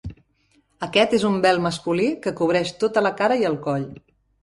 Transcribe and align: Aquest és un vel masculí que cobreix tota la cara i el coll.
Aquest 0.87 1.13
és 1.17 1.27
un 1.29 1.37
vel 1.47 1.61
masculí 1.67 2.09
que 2.25 2.35
cobreix 2.43 2.75
tota 2.85 3.07
la 3.11 3.15
cara 3.23 3.43
i 3.45 3.51
el 3.55 3.63
coll. 3.71 3.91